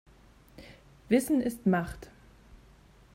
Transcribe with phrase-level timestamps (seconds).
[1.09, 2.09] Wissen ist Macht.